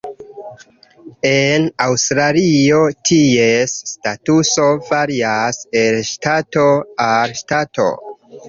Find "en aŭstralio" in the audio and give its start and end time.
1.31-2.79